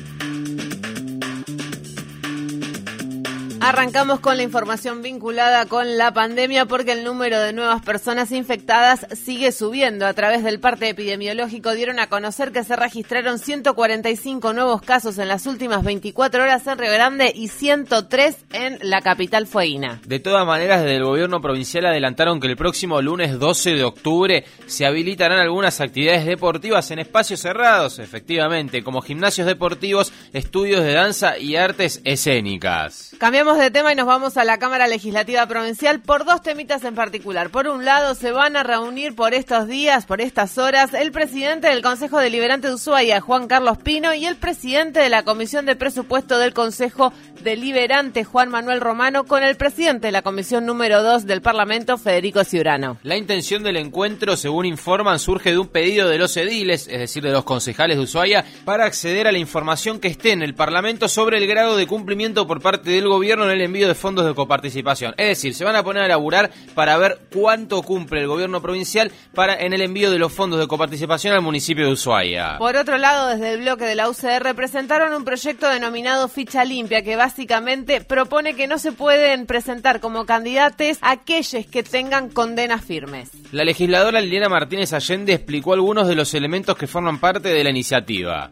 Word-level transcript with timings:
Arrancamos 3.65 4.21
con 4.21 4.37
la 4.37 4.43
información 4.43 5.01
vinculada 5.01 5.65
con 5.65 5.97
la 5.97 6.13
pandemia 6.13 6.67
porque 6.67 6.93
el 6.93 7.03
número 7.03 7.41
de 7.41 7.55
nuevas 7.55 7.81
personas 7.81 8.31
infectadas 8.31 9.07
sigue 9.15 9.53
subiendo. 9.53 10.07
A 10.07 10.13
través 10.13 10.45
del 10.45 10.61
parte 10.61 10.91
epidemiológico 10.91 11.73
dieron 11.73 11.99
a 11.99 12.09
conocer 12.09 12.53
que 12.53 12.63
se 12.63 12.77
registraron 12.77 13.39
145 13.39 14.53
nuevos 14.53 14.83
casos 14.83 15.17
en 15.17 15.29
las 15.29 15.47
últimas 15.47 15.83
24 15.83 16.43
horas 16.43 16.67
en 16.67 16.77
Río 16.77 16.93
Grande 16.93 17.33
y 17.35 17.49
103 17.49 18.37
en 18.53 18.79
la 18.83 19.01
capital 19.01 19.47
fueguina. 19.47 19.99
De 20.05 20.21
todas 20.21 20.47
maneras, 20.47 20.83
desde 20.83 20.97
el 20.97 21.05
gobierno 21.05 21.41
provincial 21.41 21.87
adelantaron 21.87 22.41
que 22.41 22.49
el 22.49 22.59
próximo 22.59 23.01
lunes 23.01 23.39
12 23.39 23.77
de 23.77 23.84
octubre 23.84 24.45
se 24.67 24.84
habilitarán 24.84 25.39
algunas 25.39 25.81
actividades 25.81 26.27
deportivas 26.27 26.91
en 26.91 26.99
espacios 26.99 27.41
cerrados, 27.41 27.99
efectivamente, 27.99 28.84
como 28.84 29.01
gimnasios 29.01 29.47
deportivos, 29.47 30.12
estudios 30.34 30.84
de 30.84 30.93
danza 30.93 31.39
y 31.39 31.56
artes 31.56 32.03
escénicas. 32.05 33.17
Cambiamos 33.19 33.53
de 33.58 33.70
tema 33.70 33.92
y 33.92 33.97
nos 33.97 34.06
vamos 34.06 34.36
a 34.36 34.44
la 34.44 34.58
Cámara 34.58 34.86
Legislativa 34.86 35.47
Provincial 35.47 36.00
por 36.00 36.24
dos 36.24 36.42
temitas 36.42 36.83
en 36.84 36.94
particular. 36.94 37.50
Por 37.50 37.69
un 37.69 37.84
lado, 37.84 38.14
se 38.14 38.33
van 38.33 38.56
a 38.56 38.62
reunir 38.62 39.14
por 39.14 39.34
estos 39.34 39.69
días, 39.69 40.06
por 40.06 40.20
estas 40.20 40.58
horas, 40.58 40.92
el 40.94 41.12
presidente 41.12 41.69
del 41.69 41.82
Consejo 41.82 42.19
Deliberante 42.19 42.69
de 42.69 42.75
Ushuaia, 42.75 43.20
Juan 43.20 43.47
Carlos 43.47 43.78
Pino, 43.78 44.14
y 44.14 44.27
el 44.27 44.36
presidente 44.36 45.00
de 45.00 45.08
la 45.08 45.22
Comisión 45.22 45.66
de 45.66 45.77
Presupuesto 45.77 46.38
del 46.38 46.52
Consejo 46.55 47.12
Deliberante, 47.42 48.25
Juan 48.25 48.48
Manuel 48.50 48.80
Romano, 48.80 49.25
con 49.25 49.42
el 49.42 49.56
presidente 49.56 50.08
de 50.08 50.12
la 50.12 50.22
Comisión 50.22 50.66
número 50.66 51.02
2 51.02 51.27
del 51.27 51.42
Parlamento, 51.42 51.97
Federico 51.97 52.42
Ciurano. 52.44 52.98
La 53.02 53.16
intención 53.16 53.62
del 53.62 53.77
encuentro, 53.77 54.36
según 54.36 54.66
informan, 54.66 55.19
surge 55.19 55.50
de 55.50 55.58
un 55.58 55.69
pedido 55.69 56.08
de 56.08 56.19
los 56.19 56.36
ediles, 56.36 56.88
es 56.88 56.98
decir, 56.98 57.22
de 57.22 57.32
los 57.32 57.44
concejales 57.44 57.97
de 57.97 58.02
Ushuaia, 58.02 58.44
para 58.64 58.86
acceder 58.86 59.27
a 59.27 59.32
la 59.32 59.38
información 59.38 60.00
que 60.00 60.08
esté 60.08 60.32
en 60.32 60.42
el 60.42 60.55
Parlamento 60.55 61.08
sobre 61.08 61.38
el 61.38 61.47
grado 61.47 61.77
de 61.77 61.86
cumplimiento 61.86 62.47
por 62.47 62.60
parte 62.60 62.91
del 62.91 63.08
gobierno 63.08 63.44
en 63.47 63.56
el 63.56 63.62
envío 63.62 63.89
de 63.89 63.95
fondos 63.95 64.27
de 64.27 64.34
coparticipación. 64.34 65.14
Es 65.17 65.28
decir, 65.28 65.55
se 65.55 65.64
van 65.64 65.77
a 65.77 65.83
poner 65.83 66.03
a 66.03 66.09
laburar 66.09 66.50
para 66.75 66.97
ver 66.97 67.19
cuánto 67.33 67.83
cumple 67.83 68.20
el 68.20 68.27
gobierno 68.27 68.61
provincial 68.61 69.11
para 69.34 69.55
en 69.55 69.73
el 69.73 69.83
envío 69.83 70.11
de 70.11 70.19
los 70.19 70.33
fondos 70.33 70.61
de 70.61 70.67
coparticipación 70.67 71.34
al 71.34 71.42
municipio 71.42 71.87
de 71.87 71.92
Ushuaia. 71.92 72.59
Por 72.59 72.77
otro 72.77 72.98
lado, 72.98 73.28
desde 73.28 73.53
el 73.53 73.61
bloque 73.61 73.84
de 73.84 73.95
la 73.95 74.09
UCR 74.09 74.55
presentaron 74.55 75.12
un 75.15 75.25
proyecto 75.25 75.69
denominado 75.69 76.28
Ficha 76.28 76.65
Limpia 76.65 77.03
que 77.03 77.17
básicamente 77.17 78.00
propone 78.00 78.55
que 78.55 78.67
no 78.67 78.78
se 78.78 78.92
pueden 78.92 79.47
presentar 79.47 80.00
como 80.00 80.27
candidatos 80.27 80.98
aquellos 81.00 81.67
que 81.67 81.83
tengan 81.83 82.28
condenas 82.31 82.84
firmes. 82.84 83.31
La 83.53 83.65
legisladora 83.65 84.20
Liliana 84.20 84.48
Martínez 84.48 84.92
Allende 84.92 85.32
explicó 85.32 85.72
algunos 85.72 86.09
de 86.09 86.15
los 86.15 86.34
elementos 86.34 86.76
que 86.76 86.87
forman 86.87 87.19
parte 87.19 87.49
de 87.49 87.65
la 87.65 87.71
iniciativa 87.71 88.50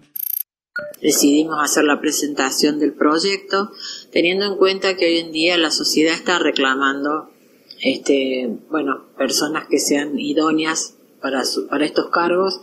decidimos 1.03 1.59
hacer 1.61 1.85
la 1.85 2.01
presentación 2.01 2.79
del 2.79 2.93
proyecto, 2.93 3.73
teniendo 4.13 4.47
en 4.47 4.57
cuenta 4.57 4.97
que 4.97 5.07
hoy 5.07 5.19
en 5.19 5.33
día 5.33 5.59
la 5.59 5.71
sociedad 5.71 6.15
está 6.15 6.39
reclamando, 6.39 7.31
este, 7.81 8.49
bueno, 8.71 9.05
personas 9.19 9.67
que 9.69 9.81
sean 9.81 10.19
idóneas 10.19 10.95
para, 11.21 11.43
para 11.69 11.85
estos 11.85 12.11
cargos 12.11 12.61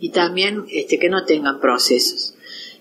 y 0.00 0.10
también 0.10 0.64
este, 0.70 0.98
que 0.98 1.10
no 1.10 1.24
tengan 1.24 1.60
procesos 1.60 2.34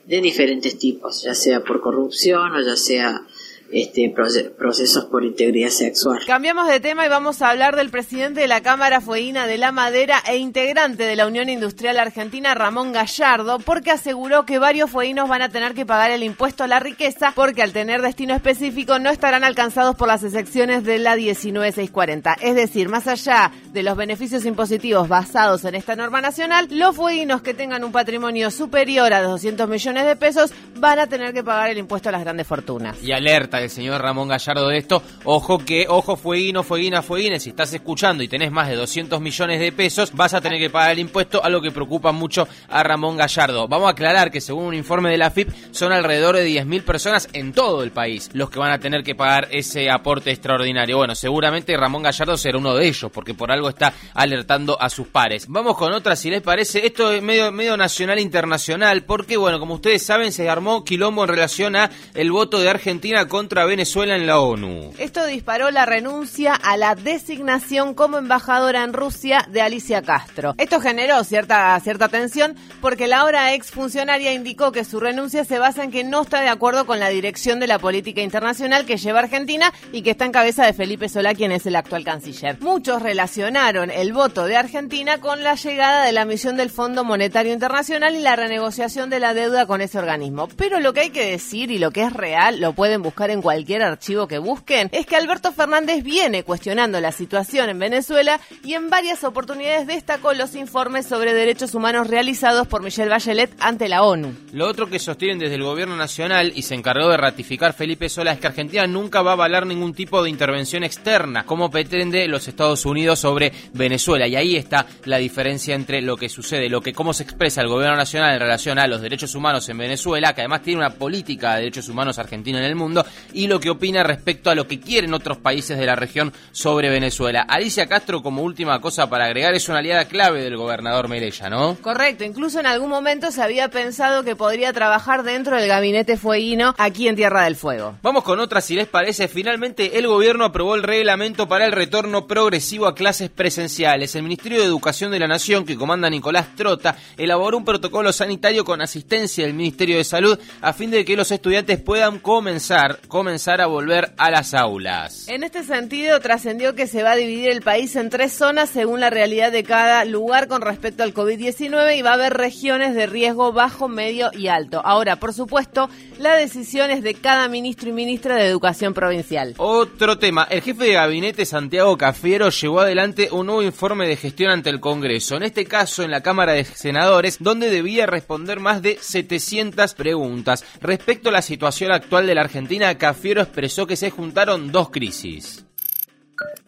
de 0.06 0.22
diferentes 0.22 0.78
tipos, 0.80 1.24
ya 1.24 1.36
sea 1.36 1.64
por 1.64 1.82
corrupción 1.82 2.56
o 2.56 2.62
ya 2.62 2.76
sea 2.76 3.28
este, 3.72 4.14
procesos 4.58 5.06
por 5.06 5.24
integridad 5.24 5.70
sexual. 5.70 6.20
Cambiamos 6.26 6.68
de 6.68 6.80
tema 6.80 7.06
y 7.06 7.10
vamos 7.10 7.42
a 7.42 7.50
hablar 7.50 7.76
del 7.76 7.90
presidente 7.90 8.42
de 8.42 8.48
la 8.48 8.62
Cámara 8.62 9.02
Fueguina 9.02 9.48
de 9.48 9.58
la 9.58 9.72
Madera 9.72 10.22
e 10.28 10.38
integrante 10.38 11.04
de 11.04 11.16
la 11.16 11.28
Unión 11.28 11.50
Industrial 11.50 11.98
Argentina, 12.00 12.54
Ramón 12.54 12.92
Gallardo, 12.92 13.60
porque 13.60 13.92
aseguró 13.92 14.46
que 14.46 14.60
varios 14.60 14.90
fueguinos 14.90 15.30
van 15.30 15.42
a 15.42 15.50
tener 15.50 15.74
que 15.74 15.86
pagar 15.86 16.12
el 16.12 16.24
impuesto 16.24 16.64
a 16.64 16.68
la 16.68 16.80
riqueza 16.80 17.32
porque 17.36 17.62
al 17.62 17.72
tener 17.72 18.02
destino 18.02 18.36
específico 18.36 19.00
no 19.00 19.10
estarán 19.10 19.44
alcanzados 19.44 19.96
por 19.96 20.08
las 20.08 20.24
excepciones 20.24 20.84
de 20.84 21.00
la 21.00 21.16
19640. 21.16 22.38
Es 22.42 22.56
decir, 22.56 22.90
más 22.90 23.08
allá 23.08 23.52
de 23.72 23.84
los 23.84 23.96
beneficios 23.96 24.46
impositivos 24.46 25.08
basados 25.08 25.64
en 25.66 25.76
esta 25.76 25.96
norma 25.96 26.22
nacional, 26.22 26.68
los 26.70 26.96
fueguinos 26.96 27.42
que 27.42 27.54
tengan 27.54 27.84
un 27.84 27.92
patrimonio 27.92 28.52
superior 28.52 29.14
a 29.14 29.22
200 29.22 29.68
millones 29.70 30.06
de 30.06 30.16
pesos 30.16 30.54
van 30.76 31.00
a 31.00 31.08
tener 31.08 31.34
que 31.34 31.44
pagar 31.44 31.70
el 31.70 31.78
impuesto 31.78 32.10
a 32.10 32.12
las 32.12 32.22
grandes 32.22 32.48
fortunas. 32.48 33.02
Y 33.02 33.12
alerta 33.12 33.61
el 33.64 33.70
señor 33.70 34.02
Ramón 34.02 34.28
Gallardo 34.28 34.68
de 34.68 34.78
esto. 34.78 35.04
Ojo 35.24 35.60
que, 35.60 35.86
ojo, 35.88 36.16
fueguino, 36.16 36.64
fueguina, 36.64 37.02
fueguina. 37.02 37.40
Si 37.40 37.50
estás 37.50 37.74
escuchando 37.74 38.24
y 38.24 38.28
tenés 38.28 38.52
más 38.52 38.68
de 38.68 38.76
200 38.76 39.22
millones 39.22 39.60
de 39.60 39.72
pesos, 39.72 40.12
vas 40.14 40.34
a 40.34 40.42
tener 40.42 40.60
que 40.60 40.70
pagar 40.70 40.92
el 40.92 41.00
impuesto, 41.00 41.44
algo 41.44 41.62
que 41.62 41.72
preocupa 41.72 42.12
mucho 42.12 42.48
a 42.70 42.84
Ramón 42.84 43.18
Gallardo. 43.18 43.68
Vamos 43.68 43.88
a 43.88 43.92
aclarar 43.92 44.32
que 44.32 44.42
según 44.42 44.66
un 44.66 44.74
informe 44.74 45.10
de 45.10 45.18
la 45.18 45.32
FIP, 45.32 45.50
son 45.72 45.92
alrededor 45.92 46.36
de 46.36 46.48
10.000 46.48 46.84
personas 46.84 47.30
en 47.34 47.54
todo 47.54 47.84
el 47.84 47.92
país 47.92 48.30
los 48.34 48.50
que 48.50 48.60
van 48.60 48.72
a 48.72 48.80
tener 48.80 49.04
que 49.04 49.16
pagar 49.16 49.48
ese 49.52 49.90
aporte 49.90 50.32
extraordinario. 50.32 50.98
Bueno, 50.98 51.16
seguramente 51.16 51.76
Ramón 51.78 52.04
Gallardo 52.04 52.38
será 52.38 52.58
uno 52.58 52.76
de 52.76 52.88
ellos, 52.88 53.12
porque 53.12 53.34
por 53.34 53.52
algo 53.52 53.70
está 53.70 53.94
alertando 54.14 54.82
a 54.82 54.90
sus 54.90 55.08
pares. 55.08 55.46
Vamos 55.48 55.78
con 55.78 55.94
otra, 55.94 56.16
si 56.16 56.30
les 56.30 56.42
parece. 56.42 56.86
Esto 56.86 57.12
es 57.12 57.22
medio, 57.22 57.52
medio 57.52 57.78
nacional 57.78 58.20
internacional, 58.20 59.04
porque, 59.04 59.38
bueno, 59.38 59.60
como 59.60 59.76
ustedes 59.76 60.04
saben, 60.04 60.32
se 60.32 60.50
armó 60.50 60.84
quilombo 60.84 61.24
en 61.24 61.30
relación 61.30 61.76
a 61.76 61.90
el 62.14 62.32
voto 62.32 62.60
de 62.60 62.70
Argentina 62.70 63.28
contra 63.28 63.51
Venezuela 63.54 64.16
en 64.16 64.28
la 64.28 64.40
ONU. 64.40 64.94
Esto 64.98 65.26
disparó 65.26 65.72
la 65.72 65.86
renuncia 65.86 66.54
a 66.54 66.78
la 66.78 66.96
designación 66.96 67.94
como 67.94 68.18
embajadora 68.18 68.84
en 68.84 68.94
Rusia 68.94 69.46
de 69.50 69.62
Alicia 69.62 70.02
Castro. 70.02 70.56
Esto 70.58 70.80
generó 70.80 71.24
cierta, 71.24 71.80
cierta 71.80 72.08
tensión 72.10 72.56
porque 72.82 73.08
la 73.08 73.22
ahora 73.22 73.54
ex 73.54 73.70
funcionaria 73.72 74.34
indicó 74.34 74.72
que 74.72 74.84
su 74.84 75.00
renuncia 75.00 75.46
se 75.46 75.60
basa 75.60 75.84
en 75.84 75.92
que 75.92 76.04
no 76.04 76.22
está 76.22 76.42
de 76.42 76.50
acuerdo 76.50 76.86
con 76.86 77.00
la 77.00 77.10
dirección 77.10 77.60
de 77.60 77.68
la 77.68 77.80
política 77.80 78.22
internacional 78.22 78.86
que 78.86 78.98
lleva 78.98 79.20
Argentina 79.20 79.72
y 79.92 80.02
que 80.02 80.12
está 80.12 80.26
en 80.26 80.32
cabeza 80.32 80.66
de 80.66 80.74
Felipe 80.74 81.10
Solá, 81.10 81.34
quien 81.34 81.52
es 81.52 81.66
el 81.66 81.76
actual 81.76 82.04
canciller. 82.04 82.60
Muchos 82.62 83.02
relacionaron 83.02 83.92
el 83.92 84.14
voto 84.14 84.46
de 84.46 84.56
Argentina 84.56 85.20
con 85.20 85.44
la 85.44 85.56
llegada 85.56 86.06
de 86.06 86.12
la 86.12 86.26
misión 86.26 86.58
del 86.58 86.70
Fondo 86.70 87.04
Monetario 87.04 87.54
Internacional 87.54 88.16
y 88.16 88.22
la 88.22 88.36
renegociación 88.36 89.10
de 89.10 89.20
la 89.20 89.34
deuda 89.34 89.66
con 89.66 89.82
ese 89.82 90.00
organismo. 90.00 90.48
Pero 90.56 90.80
lo 90.80 90.94
que 90.94 91.02
hay 91.02 91.10
que 91.10 91.30
decir 91.30 91.72
y 91.72 91.80
lo 91.80 91.92
que 91.92 92.04
es 92.04 92.14
real 92.14 92.60
lo 92.60 92.74
pueden 92.74 93.02
buscar 93.02 93.31
en 93.32 93.42
cualquier 93.42 93.84
archivo 93.84 94.28
que 94.28 94.38
busquen, 94.38 94.90
es 94.92 95.06
que 95.06 95.16
Alberto 95.16 95.52
Fernández 95.52 96.04
viene 96.04 96.44
cuestionando 96.44 97.00
la 97.00 97.12
situación 97.12 97.70
en 97.70 97.80
Venezuela 97.80 98.40
y 98.64 98.74
en 98.74 98.90
varias 98.90 99.24
oportunidades 99.24 99.88
destacó 99.88 100.34
los 100.34 100.56
informes 100.56 101.06
sobre 101.06 101.34
derechos 101.34 101.74
humanos 101.74 102.08
realizados 102.08 102.68
por 102.68 102.84
Michelle 102.84 103.10
Bachelet 103.10 103.52
ante 103.60 103.90
la 103.90 104.04
ONU. 104.04 104.34
Lo 104.54 104.68
otro 104.68 104.90
que 104.90 105.00
sostienen 105.00 105.40
desde 105.40 105.56
el 105.56 105.64
gobierno 105.64 105.96
nacional 105.96 106.52
y 106.56 106.62
se 106.62 106.76
encargó 106.76 107.10
de 107.10 107.18
ratificar 107.18 107.74
Felipe 107.74 108.10
Sola 108.10 108.34
es 108.34 108.40
que 108.40 108.48
Argentina 108.48 108.86
nunca 108.88 109.22
va 109.22 109.32
a 109.32 109.34
avalar 109.34 109.66
ningún 109.66 109.94
tipo 109.94 110.24
de 110.24 110.30
intervención 110.30 110.84
externa, 110.84 111.46
como 111.46 111.70
pretende 111.70 112.28
los 112.28 112.48
Estados 112.48 112.86
Unidos 112.86 113.20
sobre 113.20 113.52
Venezuela. 113.74 114.28
Y 114.28 114.36
ahí 114.36 114.56
está 114.56 114.86
la 115.06 115.18
diferencia 115.18 115.76
entre 115.76 116.02
lo 116.02 116.18
que 116.18 116.30
sucede, 116.30 116.70
lo 116.70 116.82
que 116.82 116.94
cómo 116.94 117.14
se 117.14 117.24
expresa 117.24 117.62
el 117.62 117.68
gobierno 117.68 117.96
nacional 117.96 118.34
en 118.34 118.40
relación 118.40 118.80
a 118.80 118.88
los 118.88 119.02
derechos 119.02 119.36
humanos 119.36 119.68
en 119.70 119.78
Venezuela, 119.78 120.34
que 120.34 120.42
además 120.42 120.62
tiene 120.62 120.80
una 120.80 120.92
política 120.92 121.54
de 121.54 121.62
derechos 121.62 121.90
humanos 121.90 122.20
argentina 122.20 122.60
en 122.60 122.66
el 122.66 122.76
mundo, 122.76 123.06
y 123.34 123.48
lo 123.48 123.60
que 123.60 123.70
opina 123.70 124.04
respecto 124.04 124.50
a 124.50 124.56
lo 124.56 124.68
que 124.68 124.80
quieren 124.80 125.14
otros 125.14 125.38
países 125.38 125.78
de 125.78 125.86
la 125.86 125.96
región 125.96 126.34
sobre 126.52 126.90
Venezuela. 126.90 127.42
Alicia 127.42 127.88
Castro, 127.88 128.22
como 128.22 128.42
última 128.44 128.80
cosa 128.82 129.10
para 129.10 129.26
agregar, 129.26 129.54
es 129.54 129.70
una 129.70 129.80
aliada 129.80 130.06
clave 130.06 130.44
del 130.44 130.58
gobernador 130.58 131.08
Melella, 131.08 131.50
¿no? 131.50 131.78
Correcto, 131.82 132.24
incluso 132.24 132.60
en 132.60 132.66
algún 132.66 132.90
momento 132.90 133.32
se 133.32 133.42
había 133.42 133.70
pensado 133.70 134.24
que 134.24 134.36
podría 134.36 134.74
trabajar 134.74 135.24
dentro 135.24 135.58
del 135.58 135.68
gabinete 135.68 136.18
fueguino 136.18 136.74
aquí 136.78 137.08
en 137.08 137.16
Tierra 137.16 137.44
del 137.44 137.56
Fuego. 137.56 137.98
Vamos 138.02 138.24
con 138.24 138.40
otra, 138.40 138.62
si 138.62 138.76
les 138.76 138.88
parece. 138.88 139.28
Finalmente, 139.28 139.98
el 139.98 140.08
gobierno 140.08 140.46
aprobó 140.46 140.76
el 140.76 140.84
reglamento 140.84 141.48
para 141.48 141.66
el 141.66 141.72
retorno 141.72 142.28
progresivo 142.28 142.88
a 142.88 142.96
clases 142.96 143.30
presenciales. 143.30 144.16
El 144.16 144.24
Ministerio 144.24 144.60
de 144.60 144.66
Educación 144.66 145.12
de 145.12 145.20
la 145.20 145.28
Nación, 145.28 145.66
que 145.66 145.78
comanda 145.78 146.10
Nicolás 146.10 146.56
Trota, 146.56 146.96
elaboró 147.18 147.58
un 147.58 147.66
protocolo 147.66 148.12
sanitario 148.14 148.66
con 148.66 148.82
asistencia 148.82 149.46
del 149.46 149.54
Ministerio 149.54 149.98
de 149.98 150.04
Salud 150.04 150.40
a 150.62 150.74
fin 150.74 150.92
de 150.92 151.06
que 151.06 151.16
los 151.16 151.32
estudiantes 151.32 151.80
puedan 151.80 152.20
comenzar 152.20 153.00
comenzar 153.12 153.60
a 153.60 153.68
volver 153.68 154.14
a 154.18 154.32
las 154.32 154.54
aulas. 154.54 155.28
En 155.28 155.44
este 155.44 155.64
sentido, 155.64 156.22
trascendió 156.22 156.76
que 156.76 156.88
se 156.88 157.04
va 157.04 157.12
a 157.12 157.16
dividir 157.18 157.50
el 157.50 157.62
país 157.62 157.98
en 157.98 158.10
tres 158.10 158.32
zonas 158.32 158.70
según 158.70 159.02
la 159.02 159.10
realidad 159.10 159.52
de 159.52 159.64
cada 159.64 160.06
lugar 160.06 160.48
con 160.48 160.62
respecto 160.62 161.04
al 161.04 161.14
COVID-19 161.14 161.98
y 161.98 162.02
va 162.02 162.12
a 162.12 162.14
haber 162.14 162.34
regiones 162.34 162.96
de 162.96 163.08
riesgo 163.08 163.52
bajo, 163.52 163.90
medio 163.90 164.32
y 164.32 164.48
alto. 164.48 164.82
Ahora, 164.86 165.18
por 165.18 165.34
supuesto, 165.34 165.90
la 166.20 166.36
decisión 166.36 166.90
es 166.90 167.04
de 167.04 167.14
cada 167.16 167.50
ministro 167.50 167.90
y 167.90 167.92
ministra 167.92 168.36
de 168.36 168.48
Educación 168.48 168.94
Provincial. 168.94 169.56
Otro 169.58 170.18
tema, 170.18 170.48
el 170.50 170.62
jefe 170.62 170.86
de 170.86 170.94
gabinete 170.94 171.46
Santiago 171.46 171.98
Cafiero 171.98 172.50
llevó 172.50 172.80
adelante 172.80 173.28
un 173.32 173.48
nuevo 173.48 173.62
informe 173.62 174.08
de 174.08 174.16
gestión 174.16 174.52
ante 174.52 174.70
el 174.70 174.80
Congreso, 174.80 175.36
en 175.36 175.44
este 175.44 175.66
caso 175.66 176.04
en 176.04 176.12
la 176.12 176.22
Cámara 176.22 176.54
de 176.54 176.64
Senadores, 176.64 177.40
donde 177.42 177.70
debía 177.70 178.06
responder 178.06 178.62
más 178.62 178.82
de 178.82 178.98
700 179.02 179.96
preguntas. 179.96 180.64
Respecto 180.80 181.28
a 181.28 181.34
la 181.34 181.42
situación 181.42 181.92
actual 181.92 182.26
de 182.26 182.36
la 182.36 182.42
Argentina, 182.42 182.98
Cafiero 183.02 183.42
expresó 183.42 183.88
que 183.88 183.96
se 183.96 184.12
juntaron 184.12 184.72
dos 184.72 184.92
crisis 184.92 185.66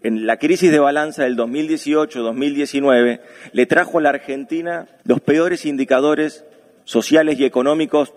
en 0.02 0.26
la 0.26 0.38
crisis 0.38 0.72
de 0.72 0.80
balanza 0.80 1.26
del 1.26 1.38
2018-2019 1.38 3.22
le 3.52 3.66
trajo 3.68 4.00
a 4.00 4.02
la 4.02 4.10
Argentina 4.10 4.88
los 5.04 5.22
peores 5.22 5.68
indicadores 5.68 6.44
sociales 6.86 7.40
y 7.40 7.46
económicos 7.46 8.16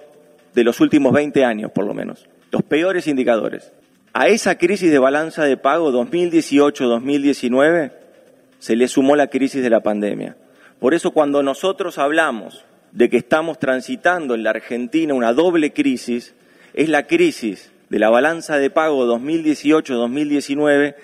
de 0.54 0.64
los 0.64 0.80
últimos 0.80 1.12
20 1.12 1.44
años, 1.44 1.72
por 1.72 1.84
lo 1.84 1.92
menos. 1.92 2.26
Los 2.50 2.62
peores 2.62 3.06
indicadores. 3.06 3.74
A 4.14 4.28
esa 4.28 4.56
crisis 4.56 4.90
de 4.90 4.98
balanza 4.98 5.44
de 5.44 5.58
pago 5.58 5.92
2018-2019 5.92 7.92
se 8.58 8.76
le 8.76 8.88
sumó 8.88 9.14
la 9.14 9.26
crisis 9.26 9.62
de 9.62 9.68
la 9.68 9.80
pandemia. 9.80 10.38
Por 10.80 10.94
eso 10.94 11.10
cuando 11.10 11.42
nosotros 11.42 11.98
hablamos 11.98 12.64
de 12.92 13.10
que 13.10 13.18
estamos 13.18 13.58
transitando 13.58 14.34
en 14.34 14.42
la 14.42 14.48
Argentina 14.50 15.12
una 15.12 15.34
doble 15.34 15.74
crisis, 15.74 16.34
es 16.72 16.88
la 16.88 17.06
crisis 17.06 17.72
de 17.88 17.98
la 17.98 18.10
balanza 18.10 18.58
de 18.58 18.70
pago 18.70 19.06
2018-2019 19.06 20.94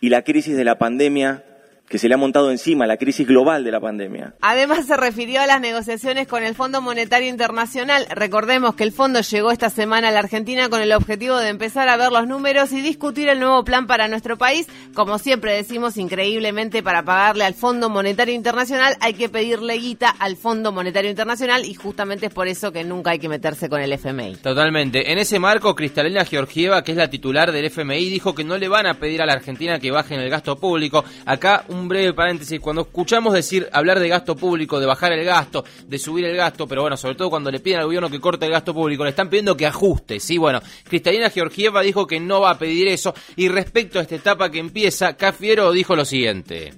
y 0.00 0.08
la 0.08 0.22
crisis 0.22 0.56
de 0.56 0.64
la 0.64 0.78
pandemia 0.78 1.44
que 1.88 1.98
se 1.98 2.08
le 2.08 2.14
ha 2.14 2.18
montado 2.18 2.50
encima 2.50 2.86
la 2.86 2.96
crisis 2.96 3.26
global 3.26 3.64
de 3.64 3.70
la 3.70 3.80
pandemia. 3.80 4.34
Además 4.40 4.86
se 4.86 4.96
refirió 4.96 5.40
a 5.40 5.46
las 5.46 5.60
negociaciones 5.60 6.26
con 6.26 6.42
el 6.42 6.54
Fondo 6.54 6.80
Monetario 6.82 7.28
Internacional. 7.28 8.06
Recordemos 8.10 8.74
que 8.74 8.84
el 8.84 8.92
fondo 8.92 9.20
llegó 9.20 9.50
esta 9.50 9.70
semana 9.70 10.08
a 10.08 10.10
la 10.10 10.20
Argentina 10.20 10.68
con 10.68 10.80
el 10.80 10.92
objetivo 10.92 11.36
de 11.36 11.48
empezar 11.48 11.88
a 11.88 11.96
ver 11.96 12.10
los 12.10 12.26
números 12.26 12.72
y 12.72 12.80
discutir 12.80 13.28
el 13.28 13.38
nuevo 13.38 13.64
plan 13.64 13.86
para 13.86 14.08
nuestro 14.08 14.36
país. 14.36 14.66
Como 14.94 15.18
siempre 15.18 15.54
decimos, 15.54 15.96
increíblemente 15.96 16.82
para 16.82 17.04
pagarle 17.04 17.44
al 17.44 17.54
Fondo 17.54 17.88
Monetario 17.88 18.34
Internacional 18.34 18.96
hay 19.00 19.14
que 19.14 19.28
pedirle 19.28 19.74
guita 19.74 20.10
al 20.10 20.36
Fondo 20.36 20.72
Monetario 20.72 21.10
Internacional 21.10 21.64
y 21.64 21.74
justamente 21.74 22.26
es 22.26 22.34
por 22.34 22.48
eso 22.48 22.72
que 22.72 22.84
nunca 22.84 23.12
hay 23.12 23.18
que 23.18 23.28
meterse 23.28 23.68
con 23.68 23.80
el 23.80 23.92
FMI. 23.92 24.36
Totalmente. 24.36 25.12
En 25.12 25.18
ese 25.18 25.38
marco, 25.38 25.74
Cristalina 25.74 26.24
Georgieva, 26.24 26.82
que 26.82 26.92
es 26.92 26.98
la 26.98 27.10
titular 27.10 27.52
del 27.52 27.66
FMI, 27.66 28.10
dijo 28.10 28.34
que 28.34 28.44
no 28.44 28.58
le 28.58 28.68
van 28.68 28.86
a 28.86 28.94
pedir 28.94 29.22
a 29.22 29.26
la 29.26 29.34
Argentina 29.34 29.78
que 29.78 29.90
bajen 29.90 30.20
el 30.20 30.30
gasto 30.30 30.56
público. 30.56 31.04
Acá 31.24 31.64
un 31.68 31.75
breve 31.84 32.12
paréntesis, 32.12 32.60
cuando 32.60 32.82
escuchamos 32.82 33.34
decir 33.34 33.68
hablar 33.72 34.00
de 34.00 34.08
gasto 34.08 34.34
público, 34.36 34.80
de 34.80 34.86
bajar 34.86 35.12
el 35.12 35.24
gasto, 35.24 35.64
de 35.86 35.98
subir 35.98 36.24
el 36.24 36.36
gasto, 36.36 36.66
pero 36.66 36.82
bueno, 36.82 36.96
sobre 36.96 37.14
todo 37.14 37.30
cuando 37.30 37.50
le 37.50 37.60
piden 37.60 37.80
al 37.80 37.86
gobierno 37.86 38.10
que 38.10 38.20
corte 38.20 38.46
el 38.46 38.52
gasto 38.52 38.74
público, 38.74 39.04
le 39.04 39.10
están 39.10 39.28
pidiendo 39.28 39.56
que 39.56 39.66
ajuste, 39.66 40.20
sí, 40.20 40.38
bueno, 40.38 40.60
Cristalina 40.88 41.30
Georgieva 41.30 41.82
dijo 41.82 42.06
que 42.06 42.18
no 42.20 42.40
va 42.40 42.50
a 42.50 42.58
pedir 42.58 42.88
eso 42.88 43.14
y 43.36 43.48
respecto 43.48 43.98
a 43.98 44.02
esta 44.02 44.16
etapa 44.16 44.50
que 44.50 44.58
empieza, 44.58 45.16
Cafiero 45.16 45.72
dijo 45.72 45.94
lo 45.94 46.04
siguiente. 46.04 46.72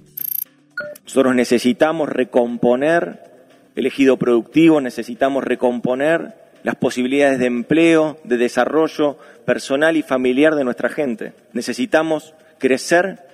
Nosotros 1.03 1.35
necesitamos 1.35 2.09
recomponer 2.09 3.29
el 3.75 3.85
ejido 3.85 4.17
productivo, 4.17 4.81
necesitamos 4.81 5.43
recomponer 5.43 6.35
las 6.63 6.75
posibilidades 6.75 7.39
de 7.39 7.45
empleo, 7.45 8.17
de 8.23 8.37
desarrollo 8.37 9.17
personal 9.45 9.97
y 9.97 10.03
familiar 10.03 10.55
de 10.55 10.63
nuestra 10.63 10.89
gente. 10.89 11.33
Necesitamos 11.53 12.33
crecer 12.57 13.28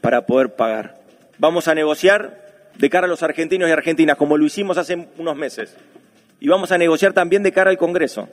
para 0.00 0.26
poder 0.26 0.54
pagar. 0.54 1.00
Vamos 1.38 1.68
a 1.68 1.74
negociar 1.74 2.70
de 2.76 2.90
cara 2.90 3.06
a 3.06 3.08
los 3.10 3.22
argentinos 3.22 3.68
y 3.68 3.72
argentinas, 3.72 4.16
como 4.16 4.36
lo 4.36 4.44
hicimos 4.44 4.78
hace 4.78 5.08
unos 5.18 5.36
meses. 5.36 5.76
Y 6.40 6.48
vamos 6.48 6.72
a 6.72 6.78
negociar 6.78 7.12
también 7.12 7.42
de 7.42 7.52
cara 7.52 7.70
al 7.70 7.78
Congreso 7.78 8.28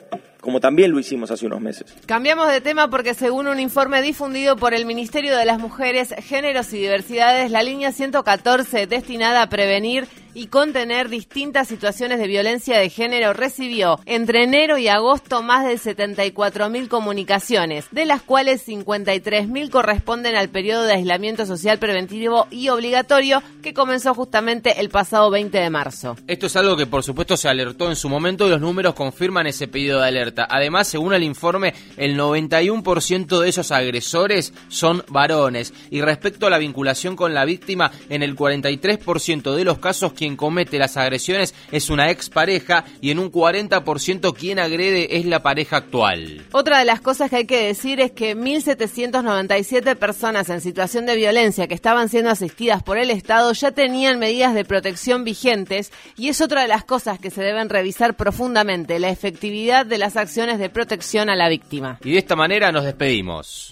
como 0.47 0.61
también 0.61 0.91
lo 0.91 0.99
hicimos 0.99 1.29
hace 1.29 1.45
unos 1.45 1.59
meses. 1.59 1.93
Cambiamos 2.05 2.47
de 2.49 2.61
tema 2.61 2.89
porque 2.89 3.13
según 3.13 3.47
un 3.47 3.59
informe 3.59 4.01
difundido 4.01 4.55
por 4.55 4.73
el 4.73 4.85
Ministerio 4.85 5.35
de 5.35 5.43
las 5.43 5.59
Mujeres, 5.59 6.15
Géneros 6.19 6.71
y 6.71 6.77
Diversidades, 6.77 7.51
la 7.51 7.63
línea 7.63 7.91
114 7.91 8.87
destinada 8.87 9.41
a 9.41 9.49
prevenir 9.49 10.07
y 10.37 10.47
contener 10.47 11.09
distintas 11.09 11.67
situaciones 11.67 12.19
de 12.19 12.27
violencia 12.27 12.77
de 12.77 12.91
género 12.91 13.33
recibió 13.33 13.99
entre 14.05 14.43
enero 14.43 14.77
y 14.77 14.87
agosto 14.87 15.41
más 15.41 15.65
de 15.65 15.79
74.000 15.79 16.87
comunicaciones, 16.89 17.87
de 17.89 18.05
las 18.05 18.21
cuales 18.21 18.67
53.000 18.67 19.71
corresponden 19.71 20.35
al 20.35 20.49
periodo 20.49 20.83
de 20.83 20.93
aislamiento 20.93 21.47
social 21.47 21.79
preventivo 21.79 22.45
y 22.51 22.69
obligatorio 22.69 23.41
que 23.63 23.73
comenzó 23.73 24.13
justamente 24.13 24.79
el 24.79 24.89
pasado 24.89 25.31
20 25.31 25.57
de 25.57 25.69
marzo. 25.71 26.15
Esto 26.27 26.45
es 26.45 26.55
algo 26.55 26.77
que 26.77 26.85
por 26.85 27.01
supuesto 27.01 27.35
se 27.35 27.49
alertó 27.49 27.89
en 27.89 27.95
su 27.95 28.07
momento 28.07 28.45
y 28.45 28.51
los 28.51 28.61
números 28.61 28.93
confirman 28.93 29.47
ese 29.47 29.67
pedido 29.67 30.01
de 30.01 30.07
alerta. 30.07 30.47
Además, 30.47 30.87
según 30.87 31.15
el 31.15 31.23
informe, 31.23 31.73
el 31.97 32.15
91% 32.15 33.39
de 33.39 33.49
esos 33.49 33.71
agresores 33.71 34.53
son 34.67 35.03
varones 35.09 35.73
y 35.89 36.01
respecto 36.01 36.45
a 36.45 36.51
la 36.51 36.59
vinculación 36.59 37.15
con 37.15 37.33
la 37.33 37.43
víctima, 37.43 37.91
en 38.09 38.21
el 38.21 38.35
43% 38.35 39.55
de 39.55 39.63
los 39.63 39.79
casos 39.79 40.13
quien 40.13 40.26
comete 40.35 40.77
las 40.77 40.97
agresiones 40.97 41.55
es 41.71 41.89
una 41.89 42.09
expareja 42.09 42.85
y 43.01 43.11
en 43.11 43.19
un 43.19 43.31
40% 43.31 44.35
quien 44.35 44.59
agrede 44.59 45.17
es 45.17 45.25
la 45.25 45.41
pareja 45.41 45.77
actual. 45.77 46.45
Otra 46.51 46.79
de 46.79 46.85
las 46.85 47.01
cosas 47.01 47.29
que 47.29 47.37
hay 47.37 47.45
que 47.45 47.67
decir 47.67 47.99
es 47.99 48.11
que 48.11 48.35
1.797 48.35 49.95
personas 49.95 50.49
en 50.49 50.61
situación 50.61 51.05
de 51.05 51.15
violencia 51.15 51.67
que 51.67 51.73
estaban 51.73 52.09
siendo 52.09 52.29
asistidas 52.29 52.83
por 52.83 52.97
el 52.97 53.11
Estado 53.11 53.53
ya 53.53 53.71
tenían 53.71 54.19
medidas 54.19 54.53
de 54.53 54.65
protección 54.65 55.23
vigentes 55.23 55.91
y 56.15 56.29
es 56.29 56.41
otra 56.41 56.61
de 56.61 56.67
las 56.67 56.83
cosas 56.83 57.19
que 57.19 57.31
se 57.31 57.41
deben 57.41 57.69
revisar 57.69 58.15
profundamente, 58.15 58.99
la 58.99 59.09
efectividad 59.09 59.85
de 59.85 59.97
las 59.97 60.17
acciones 60.17 60.59
de 60.59 60.69
protección 60.69 61.29
a 61.29 61.35
la 61.35 61.49
víctima. 61.49 61.99
Y 62.03 62.11
de 62.11 62.17
esta 62.17 62.35
manera 62.35 62.71
nos 62.71 62.83
despedimos. 62.83 63.71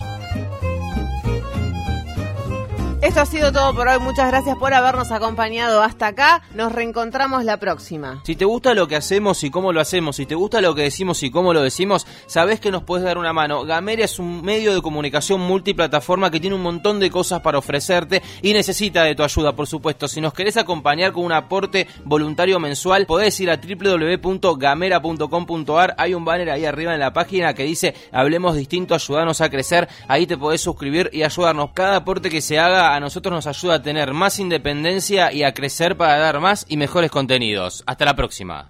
Esto 3.06 3.22
ha 3.22 3.26
sido 3.28 3.52
todo 3.52 3.76
por 3.76 3.88
hoy. 3.88 4.00
Muchas 4.00 4.30
gracias 4.30 4.58
por 4.58 4.74
habernos 4.74 5.12
acompañado 5.12 5.84
hasta 5.84 6.08
acá. 6.08 6.42
Nos 6.56 6.72
reencontramos 6.72 7.44
la 7.44 7.58
próxima. 7.58 8.24
Si 8.26 8.36
te 8.36 8.46
gusta 8.46 8.74
lo 8.74 8.88
que 8.88 8.96
hacemos 8.96 9.44
y 9.44 9.52
cómo 9.52 9.72
lo 9.72 9.80
hacemos, 9.80 10.16
si 10.16 10.26
te 10.26 10.34
gusta 10.34 10.60
lo 10.60 10.74
que 10.74 10.82
decimos 10.82 11.22
y 11.22 11.30
cómo 11.30 11.54
lo 11.54 11.62
decimos, 11.62 12.08
sabes 12.26 12.60
que 12.60 12.72
nos 12.72 12.82
puedes 12.82 13.06
dar 13.06 13.20
una 13.20 13.32
mano. 13.32 13.64
Gameria 13.64 14.06
es 14.06 14.18
un 14.18 14.42
medio 14.42 14.74
de 14.74 14.82
comunicación 14.82 15.40
multiplataforma 15.40 16.32
que 16.32 16.40
tiene 16.40 16.56
un 16.56 16.64
montón 16.64 17.00
de 17.00 17.12
cosas 17.12 17.42
para 17.42 17.60
ofrecerte 17.60 18.24
y 18.42 18.54
necesita 18.54 19.04
de 19.04 19.14
tu 19.14 19.22
ayuda, 19.22 19.56
por 19.56 19.68
supuesto. 19.68 20.08
Si 20.08 20.20
nos 20.20 20.34
querés 20.34 20.58
acompañar 20.58 21.12
con 21.12 21.26
un 21.26 21.32
aporte 21.32 21.88
voluntario 22.06 22.60
mensual, 22.60 23.06
podés 23.06 23.40
ir 23.40 23.52
a 23.52 23.58
www.gamera.com.ar. 23.58 25.94
Hay 26.00 26.16
un 26.16 26.26
banner 26.26 26.50
ahí 26.50 26.66
arriba 26.66 26.96
en 26.96 27.02
la 27.02 27.14
página 27.14 27.54
que 27.54 27.66
dice 27.66 27.94
Hablemos 28.12 28.56
distinto, 28.56 28.96
ayudarnos 28.96 29.42
a 29.42 29.50
crecer. 29.52 29.88
Ahí 30.08 30.26
te 30.26 30.40
podés 30.40 30.62
suscribir 30.62 31.12
y 31.14 31.22
ayudarnos. 31.22 31.70
Cada 31.76 31.98
aporte 31.98 32.32
que 32.32 32.42
se 32.42 32.58
haga 32.58 32.95
a 32.96 33.00
nosotros 33.00 33.34
nos 33.34 33.48
ayuda 33.48 33.76
a 33.76 33.82
tener 33.82 34.14
más 34.14 34.40
independencia 34.40 35.32
y 35.32 35.44
a 35.44 35.54
crecer 35.54 35.98
para 35.98 36.18
dar 36.18 36.40
más 36.40 36.66
y 36.70 36.78
mejores 36.78 37.12
contenidos. 37.12 37.84
Hasta 37.86 38.06
la 38.06 38.16
próxima. 38.16 38.66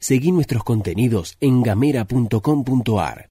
Seguí 0.00 0.30
nuestros 0.30 0.62
contenidos 0.62 1.36
en 1.40 1.62
gamera.com.ar. 1.62 3.24